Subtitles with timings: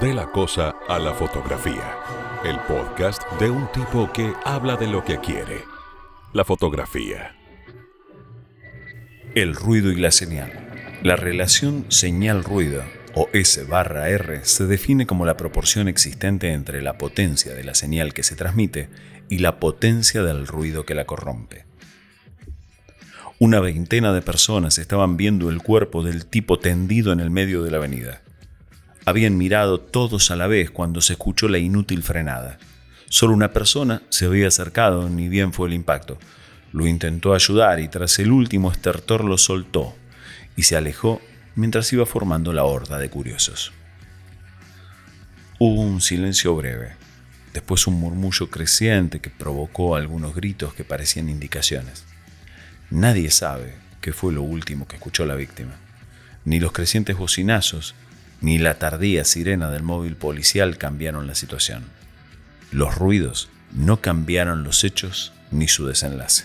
[0.00, 1.96] De la cosa a la fotografía.
[2.44, 5.64] El podcast de un tipo que habla de lo que quiere.
[6.34, 7.34] La fotografía.
[9.34, 10.52] El ruido y la señal.
[11.02, 12.82] La relación señal-ruido,
[13.14, 17.74] o S barra R, se define como la proporción existente entre la potencia de la
[17.74, 18.90] señal que se transmite
[19.30, 21.64] y la potencia del ruido que la corrompe.
[23.38, 27.70] Una veintena de personas estaban viendo el cuerpo del tipo tendido en el medio de
[27.70, 28.20] la avenida.
[29.08, 32.58] Habían mirado todos a la vez cuando se escuchó la inútil frenada.
[33.08, 36.18] Solo una persona se había acercado, ni bien fue el impacto.
[36.72, 39.94] Lo intentó ayudar y tras el último estertor lo soltó
[40.56, 41.20] y se alejó
[41.54, 43.72] mientras iba formando la horda de curiosos.
[45.60, 46.96] Hubo un silencio breve,
[47.54, 52.04] después un murmullo creciente que provocó algunos gritos que parecían indicaciones.
[52.90, 55.76] Nadie sabe qué fue lo último que escuchó la víctima,
[56.44, 57.94] ni los crecientes bocinazos
[58.40, 61.84] ni la tardía sirena del móvil policial cambiaron la situación.
[62.70, 66.44] Los ruidos no cambiaron los hechos ni su desenlace.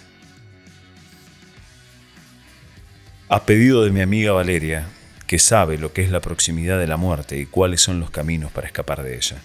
[3.29, 4.85] A pedido de mi amiga Valeria,
[5.25, 8.51] que sabe lo que es la proximidad de la muerte y cuáles son los caminos
[8.51, 9.37] para escapar de ella.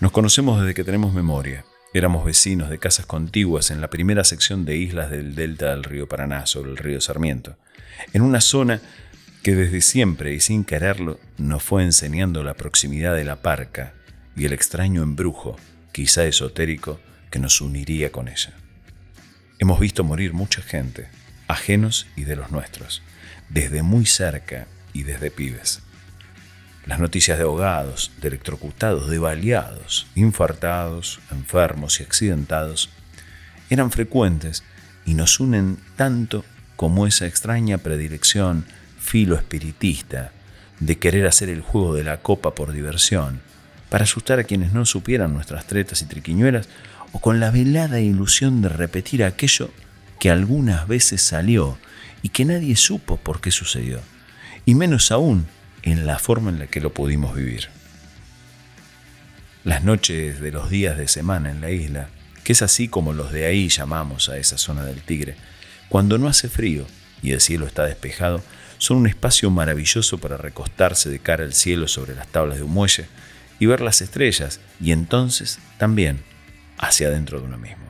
[0.00, 1.64] Nos conocemos desde que tenemos memoria.
[1.92, 6.08] Éramos vecinos de casas contiguas en la primera sección de islas del delta del río
[6.08, 7.56] Paraná, sobre el río Sarmiento,
[8.14, 8.80] en una zona
[9.42, 13.92] que desde siempre y sin quererlo nos fue enseñando la proximidad de la parca
[14.36, 15.56] y el extraño embrujo,
[15.90, 18.52] quizá esotérico, que nos uniría con ella.
[19.58, 21.08] Hemos visto morir mucha gente,
[21.48, 23.02] ajenos y de los nuestros,
[23.48, 25.82] desde muy cerca y desde pibes.
[26.86, 32.90] Las noticias de ahogados, de electrocutados, de baleados, infartados, enfermos y accidentados
[33.70, 34.62] eran frecuentes
[35.04, 36.44] y nos unen tanto
[36.76, 38.66] como esa extraña predilección
[39.12, 40.32] filo espiritista
[40.80, 43.42] de querer hacer el juego de la copa por diversión,
[43.90, 46.66] para asustar a quienes no supieran nuestras tretas y triquiñuelas,
[47.12, 49.70] o con la velada ilusión de repetir aquello
[50.18, 51.76] que algunas veces salió
[52.22, 54.00] y que nadie supo por qué sucedió,
[54.64, 55.46] y menos aún
[55.82, 57.68] en la forma en la que lo pudimos vivir.
[59.62, 62.08] Las noches de los días de semana en la isla,
[62.44, 65.36] que es así como los de ahí llamamos a esa zona del Tigre,
[65.90, 66.86] cuando no hace frío
[67.22, 68.42] y el cielo está despejado,
[68.82, 72.72] son un espacio maravilloso para recostarse de cara al cielo sobre las tablas de un
[72.72, 73.06] muelle
[73.60, 76.24] y ver las estrellas y entonces también
[76.78, 77.84] hacia adentro de uno mismo.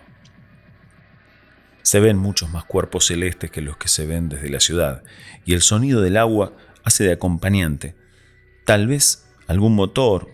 [1.80, 5.02] Se ven muchos más cuerpos celestes que los que se ven desde la ciudad
[5.46, 6.52] y el sonido del agua
[6.84, 7.94] hace de acompañante.
[8.66, 10.28] Tal vez algún motor,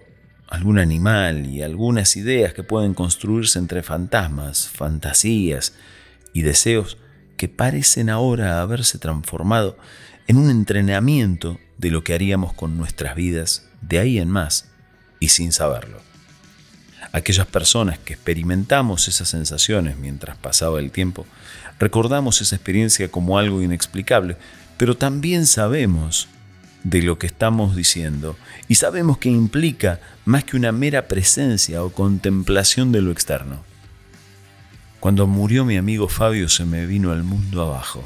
[0.48, 5.76] algún animal y algunas ideas que pueden construirse entre fantasmas, fantasías
[6.32, 6.98] y deseos
[7.36, 9.78] que parecen ahora haberse transformado
[10.28, 14.68] en un entrenamiento de lo que haríamos con nuestras vidas de ahí en más
[15.20, 16.00] y sin saberlo.
[17.12, 21.26] Aquellas personas que experimentamos esas sensaciones mientras pasaba el tiempo,
[21.78, 24.36] recordamos esa experiencia como algo inexplicable,
[24.76, 26.28] pero también sabemos
[26.84, 28.36] de lo que estamos diciendo
[28.68, 33.64] y sabemos que implica más que una mera presencia o contemplación de lo externo.
[35.00, 38.04] Cuando murió mi amigo Fabio se me vino al mundo abajo.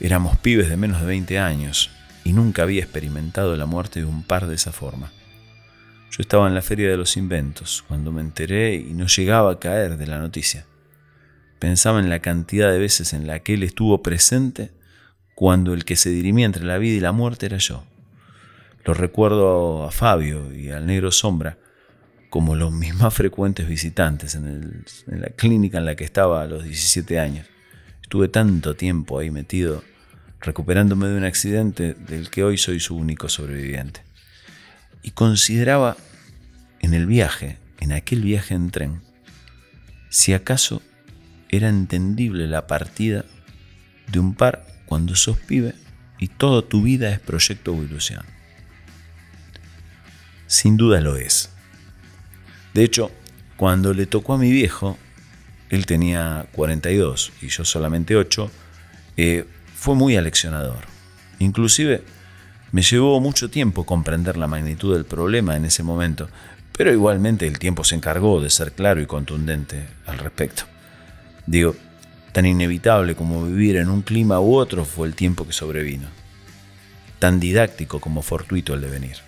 [0.00, 1.90] Éramos pibes de menos de 20 años
[2.24, 5.12] y nunca había experimentado la muerte de un par de esa forma.
[6.10, 9.58] Yo estaba en la Feria de los Inventos cuando me enteré y no llegaba a
[9.60, 10.66] caer de la noticia.
[11.58, 14.72] Pensaba en la cantidad de veces en la que él estuvo presente
[15.34, 17.84] cuando el que se dirimía entre la vida y la muerte era yo.
[18.84, 21.58] Lo recuerdo a Fabio y al negro Sombra
[22.30, 26.46] como los mis más frecuentes visitantes en, en la clínica en la que estaba a
[26.46, 27.46] los 17 años.
[28.04, 29.82] Estuve tanto tiempo ahí metido,
[30.38, 34.02] recuperándome de un accidente del que hoy soy su único sobreviviente.
[35.02, 35.96] Y consideraba
[36.80, 39.00] en el viaje, en aquel viaje en tren,
[40.10, 40.82] si acaso
[41.48, 43.24] era entendible la partida
[44.12, 45.74] de un par cuando sos pibe
[46.18, 48.22] y toda tu vida es proyecto o ilusión.
[50.46, 51.48] Sin duda lo es.
[52.74, 53.10] De hecho,
[53.56, 54.98] cuando le tocó a mi viejo,
[55.70, 58.50] él tenía 42 y yo solamente 8,
[59.16, 59.44] eh,
[59.74, 60.84] fue muy aleccionador.
[61.38, 62.02] Inclusive
[62.72, 66.28] me llevó mucho tiempo comprender la magnitud del problema en ese momento,
[66.76, 70.64] pero igualmente el tiempo se encargó de ser claro y contundente al respecto.
[71.46, 71.76] Digo,
[72.32, 76.08] tan inevitable como vivir en un clima u otro fue el tiempo que sobrevino,
[77.20, 79.18] tan didáctico como fortuito el devenir.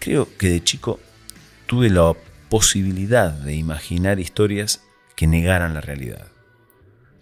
[0.00, 0.98] Creo que de chico
[1.66, 2.12] tuve la
[2.52, 4.82] posibilidad de imaginar historias
[5.16, 6.26] que negaran la realidad.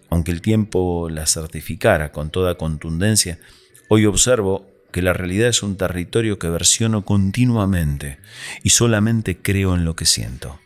[0.09, 3.39] Aunque el tiempo la certificara con toda contundencia,
[3.87, 8.19] hoy observo que la realidad es un territorio que versiono continuamente
[8.61, 10.59] y solamente creo en lo que siento.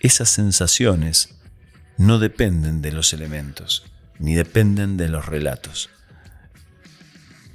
[0.00, 1.40] Esas sensaciones
[1.96, 3.86] no dependen de los elementos,
[4.18, 5.88] ni dependen de los relatos.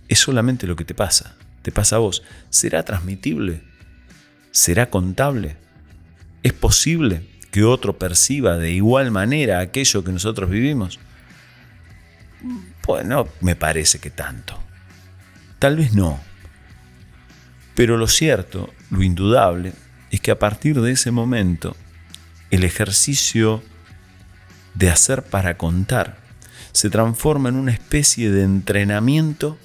[0.08, 2.24] Es solamente lo que te pasa, te pasa a vos.
[2.50, 3.62] ¿Será transmitible?
[4.50, 5.62] ¿Será contable?
[6.44, 11.00] ¿Es posible que otro perciba de igual manera aquello que nosotros vivimos?
[12.82, 14.62] Pues no me parece que tanto.
[15.60, 16.20] Tal vez no.
[17.76, 19.74] Pero lo cierto, lo indudable,
[20.12, 21.76] es que a partir de ese momento,
[22.52, 23.64] el ejercicio
[24.76, 26.18] de hacer para contar
[26.74, 29.58] se transforma en una especie de entrenamiento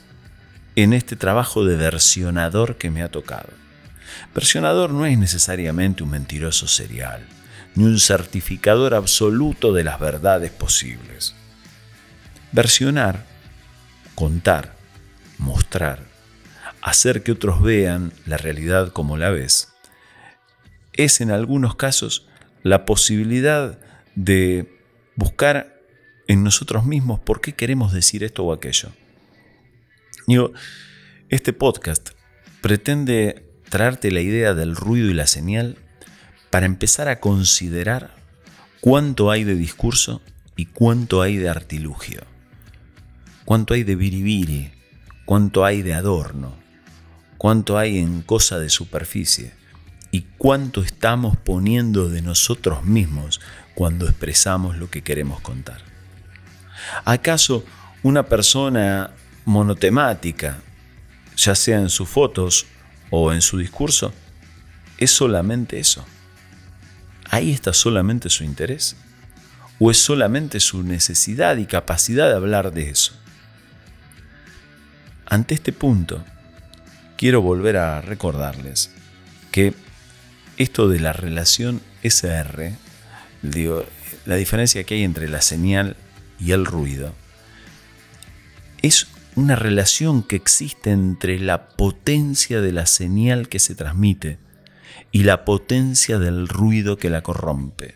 [0.77, 3.49] en este trabajo de versionador que me ha tocado.
[4.35, 7.27] Versionador no es necesariamente un mentiroso serial,
[7.75, 11.35] ni un certificador absoluto de las verdades posibles.
[12.53, 13.27] Versionar,
[14.15, 14.75] contar,
[15.39, 16.01] mostrar,
[16.81, 19.69] hacer que otros vean la realidad como la ves,
[20.93, 22.27] es en algunos casos
[22.63, 23.79] la posibilidad
[24.15, 24.79] de
[25.15, 25.81] buscar
[26.27, 28.91] en nosotros mismos por qué queremos decir esto o aquello.
[31.29, 32.11] este podcast
[32.61, 35.77] pretende traerte la idea del ruido y la señal
[36.51, 38.15] para empezar a considerar
[38.81, 40.23] cuánto hay de discurso
[40.57, 42.23] y cuánto hay de artilugio,
[43.45, 44.73] cuánto hay de biribiri,
[45.25, 46.57] cuánto hay de adorno,
[47.37, 49.53] cuánto hay en cosa de superficie
[50.11, 53.41] y cuánto estamos poniendo de nosotros mismos
[53.75, 55.83] cuando expresamos lo que queremos contar.
[57.05, 57.65] ¿Acaso
[58.03, 59.11] una persona
[59.45, 60.59] monotemática,
[61.37, 62.67] ya sea en sus fotos
[63.11, 64.13] o en su discurso,
[64.99, 66.05] es solamente eso?
[67.31, 68.97] ¿Ahí está solamente su interés?
[69.79, 73.13] ¿O es solamente su necesidad y capacidad de hablar de eso?
[75.27, 76.25] Ante este punto,
[77.17, 78.91] quiero volver a recordarles
[79.53, 79.75] que
[80.57, 82.75] esto de la relación SR,
[83.43, 83.85] digo,
[84.25, 85.97] la diferencia que hay entre la señal
[86.41, 87.15] y el ruido,
[88.83, 89.07] es
[89.39, 94.39] una relación que existe entre la potencia de la señal que se transmite
[95.13, 97.95] y la potencia del ruido que la corrompe.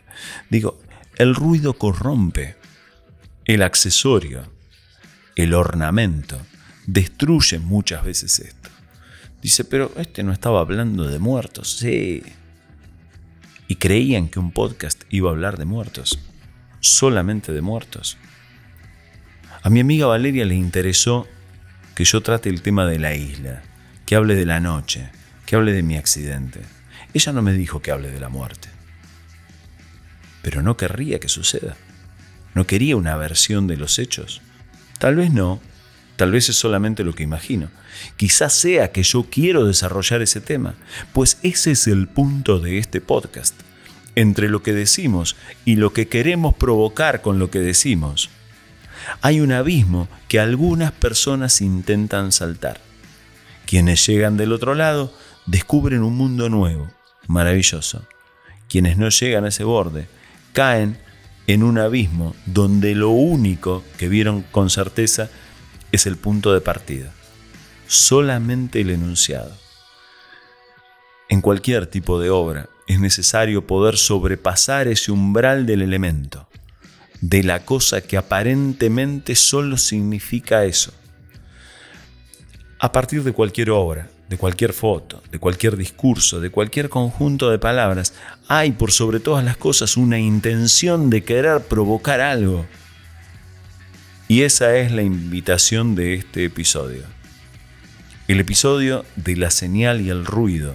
[0.51, 0.81] Digo,
[1.17, 2.55] el ruido corrompe,
[3.45, 4.53] el accesorio,
[5.35, 6.41] el ornamento,
[6.87, 8.71] destruye muchas veces esto.
[9.43, 12.23] Dice, pero este no estaba hablando de muertos, sí.
[13.67, 16.21] Y creían que un podcast iba a hablar de muertos,
[16.79, 18.17] solamente de muertos.
[19.63, 21.29] A mi amiga Valeria le interesó
[21.95, 23.63] que yo trate el tema de la isla,
[24.07, 25.11] que hable de la noche,
[25.47, 26.61] que hable de mi accidente.
[27.15, 28.69] Ella no me dijo que hable de la muerte.
[30.43, 31.77] Pero no querría que suceda.
[32.55, 34.43] No quería una versión de los hechos.
[34.99, 35.61] Tal vez no,
[36.17, 37.69] Tal vez es solamente lo que imagino.
[38.17, 40.75] Quizás sea que yo quiero desarrollar ese tema,
[41.13, 43.55] pues ese es el punto de este podcast.
[44.15, 48.31] Entre lo que decimos y lo que queremos provocar con lo que decimos,
[49.21, 52.81] hay un abismo que algunas personas intentan saltar.
[53.67, 55.13] Quienes llegan del otro lado
[55.47, 56.91] descubren un mundo nuevo,
[57.27, 58.07] maravilloso.
[58.69, 60.07] Quienes no llegan a ese borde
[60.53, 60.99] caen
[61.47, 65.29] en un abismo donde lo único que vieron con certeza
[65.91, 67.13] es el punto de partida,
[67.87, 69.57] solamente el enunciado.
[71.29, 76.49] En cualquier tipo de obra es necesario poder sobrepasar ese umbral del elemento,
[77.23, 80.93] de la cosa que aparentemente solo significa eso.
[82.79, 87.61] A partir de cualquier obra, de cualquier foto, de cualquier discurso, de cualquier conjunto de
[87.61, 88.13] palabras,
[88.49, 92.67] hay por sobre todas las cosas una intención de querer provocar algo
[94.27, 97.05] y esa es la invitación de este episodio.
[98.27, 100.75] El episodio de la señal y el ruido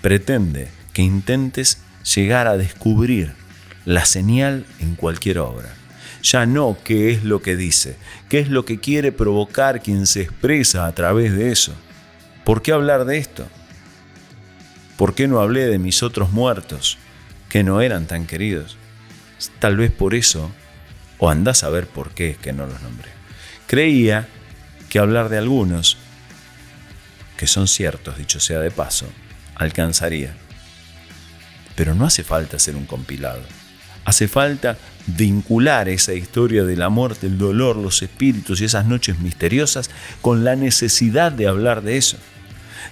[0.00, 1.80] pretende que intentes
[2.14, 3.32] llegar a descubrir
[3.84, 5.77] la señal en cualquier obra.
[6.22, 7.96] Ya no qué es lo que dice,
[8.28, 11.74] qué es lo que quiere provocar quien se expresa a través de eso.
[12.44, 13.46] ¿Por qué hablar de esto?
[14.96, 16.98] ¿Por qué no hablé de mis otros muertos,
[17.48, 18.76] que no eran tan queridos?
[19.60, 20.50] Tal vez por eso
[21.18, 23.10] o andás a ver por qué es que no los nombré.
[23.66, 24.28] Creía
[24.88, 25.98] que hablar de algunos,
[27.36, 29.06] que son ciertos, dicho sea de paso,
[29.54, 30.34] alcanzaría.
[31.76, 33.42] Pero no hace falta hacer un compilado.
[34.08, 39.18] Hace falta vincular esa historia de la muerte, el dolor, los espíritus y esas noches
[39.18, 39.90] misteriosas
[40.22, 42.16] con la necesidad de hablar de eso.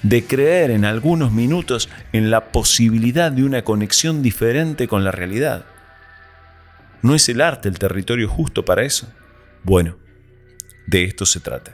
[0.02, 5.64] De creer en algunos minutos en la posibilidad de una conexión diferente con la realidad
[7.00, 9.11] ¿No es el arte el territorio justo para eso?
[9.62, 9.96] Bueno,
[10.87, 11.73] de esto se trata.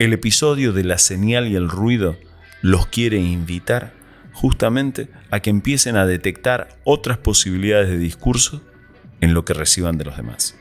[0.00, 2.16] El episodio de la señal y el ruido
[2.60, 4.01] los quiere invitar
[4.32, 8.62] justamente a que empiecen a detectar otras posibilidades de discurso
[9.20, 10.56] en lo que reciban de los demás.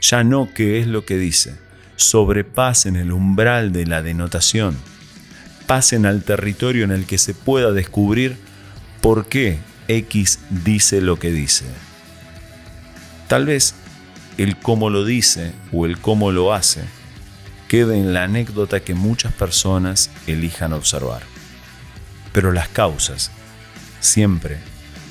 [0.00, 1.56] Ya no qué es lo que dice,
[1.96, 4.76] sobrepasen el umbral de la denotación,
[5.66, 8.36] pasen al territorio en el que se pueda descubrir
[9.00, 11.64] por qué X dice lo que dice.
[13.28, 13.74] Tal vez
[14.36, 16.82] el cómo lo dice o el cómo lo hace
[17.68, 21.33] quede en la anécdota que muchas personas elijan observar.
[22.34, 23.30] Pero las causas
[24.00, 24.58] siempre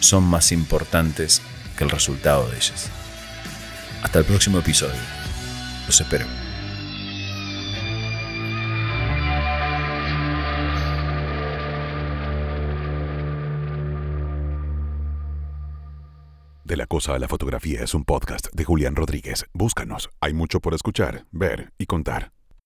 [0.01, 1.42] son más importantes
[1.77, 2.92] que el resultado de ellas.
[4.03, 5.00] Hasta el próximo episodio.
[5.88, 6.25] Los espero.
[16.65, 19.46] De la cosa a la fotografía es un podcast de Julián Rodríguez.
[19.53, 22.34] Búscanos, hay mucho por escuchar, ver y contar.